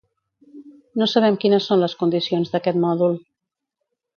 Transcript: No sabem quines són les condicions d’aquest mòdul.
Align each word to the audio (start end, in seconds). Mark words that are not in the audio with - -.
No 1.01 1.07
sabem 1.11 1.37
quines 1.45 1.67
són 1.73 1.81
les 1.83 1.95
condicions 2.01 2.55
d’aquest 2.55 2.81
mòdul. 2.87 3.17